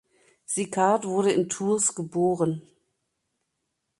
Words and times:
Sicard 0.47 1.05
wurde 1.05 1.31
in 1.31 1.47
Tours 1.47 1.93
geboren. 1.93 2.63